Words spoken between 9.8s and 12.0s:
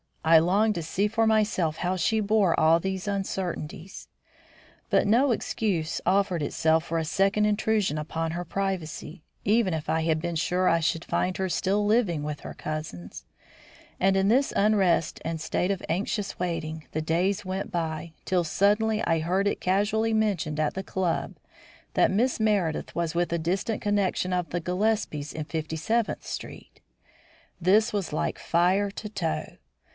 I had been sure I should find her still